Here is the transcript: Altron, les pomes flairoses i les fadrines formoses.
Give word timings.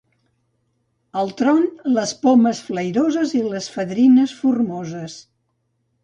Altron, 1.23 1.59
les 1.97 2.13
pomes 2.23 2.61
flairoses 2.69 3.33
i 3.39 3.41
les 3.49 3.67
fadrines 3.75 4.33
formoses. 4.39 5.19